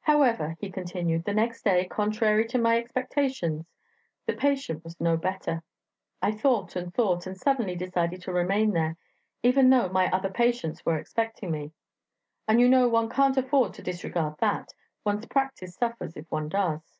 "However," 0.00 0.56
he 0.58 0.72
continued, 0.72 1.22
"the 1.22 1.32
next 1.32 1.62
day, 1.62 1.84
contrary 1.86 2.48
to 2.48 2.58
my 2.58 2.78
expectations, 2.78 3.64
the 4.26 4.32
patient 4.32 4.82
was 4.82 5.00
no 5.00 5.16
better. 5.16 5.62
I 6.20 6.32
thought 6.32 6.74
and 6.74 6.92
thought, 6.92 7.28
and 7.28 7.36
suddenly 7.38 7.76
decided 7.76 8.22
to 8.22 8.32
remain 8.32 8.72
there, 8.72 8.96
even 9.44 9.70
though 9.70 9.88
my 9.88 10.10
other 10.10 10.30
patients 10.30 10.84
were 10.84 10.98
expecting 10.98 11.52
me... 11.52 11.70
And 12.48 12.60
you 12.60 12.68
know 12.68 12.88
one 12.88 13.08
can't 13.08 13.36
afford 13.36 13.72
to 13.74 13.82
disregard 13.84 14.34
that; 14.40 14.74
one's 15.04 15.26
practice 15.26 15.76
suffers 15.76 16.16
if 16.16 16.28
one 16.28 16.48
does. 16.48 16.98